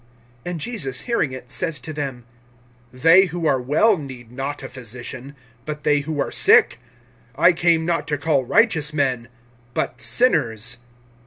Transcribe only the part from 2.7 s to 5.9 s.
They who are well need not a physician, but